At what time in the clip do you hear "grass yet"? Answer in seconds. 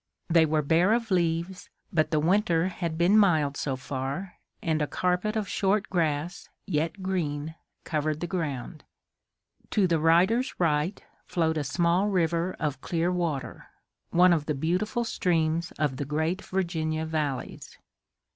5.91-7.03